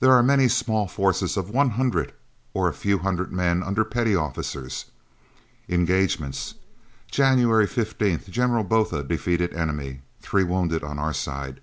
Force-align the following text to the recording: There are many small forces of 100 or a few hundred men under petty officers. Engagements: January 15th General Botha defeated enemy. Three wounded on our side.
There 0.00 0.12
are 0.14 0.22
many 0.22 0.48
small 0.48 0.86
forces 0.88 1.36
of 1.36 1.50
100 1.50 2.14
or 2.54 2.70
a 2.70 2.72
few 2.72 3.00
hundred 3.00 3.30
men 3.34 3.62
under 3.62 3.84
petty 3.84 4.16
officers. 4.16 4.86
Engagements: 5.68 6.54
January 7.10 7.66
15th 7.66 8.30
General 8.30 8.64
Botha 8.64 9.04
defeated 9.04 9.52
enemy. 9.52 10.00
Three 10.22 10.42
wounded 10.44 10.82
on 10.82 10.98
our 10.98 11.12
side. 11.12 11.60